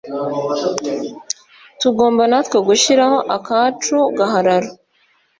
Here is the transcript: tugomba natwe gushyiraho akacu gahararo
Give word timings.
tugomba 1.79 2.23
natwe 2.31 2.57
gushyiraho 2.67 3.17
akacu 3.35 3.97
gahararo 4.17 4.69